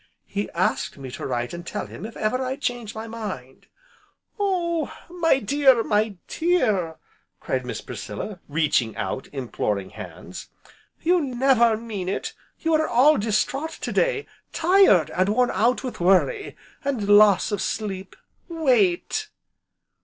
"He 0.25 0.49
asked 0.55 0.97
me 0.97 1.11
to 1.11 1.27
write 1.27 1.53
and 1.53 1.63
tell 1.63 1.85
him 1.85 2.07
if 2.07 2.17
ever 2.17 2.43
I 2.43 2.55
changed 2.55 2.95
my 2.95 3.05
mind" 3.07 3.67
"Oh 4.39 4.91
my 5.11 5.37
dear! 5.37 5.83
my 5.83 6.15
dear!" 6.27 6.95
cried 7.39 7.67
Miss 7.67 7.81
Priscilla 7.81 8.39
reaching 8.47 8.95
out 8.97 9.27
imploring 9.31 9.91
hands, 9.91 10.49
"you 11.03 11.21
never 11.21 11.77
mean 11.77 12.09
it, 12.09 12.33
you 12.57 12.73
are 12.73 12.87
all 12.87 13.19
distraught 13.19 13.73
to 13.73 13.91
day 13.91 14.25
tired, 14.51 15.11
and 15.11 15.29
worn 15.29 15.51
out 15.51 15.83
with 15.83 15.99
worry, 15.99 16.57
and 16.83 17.07
loss 17.07 17.51
of 17.51 17.61
sleep, 17.61 18.15
wait!" 18.47 19.29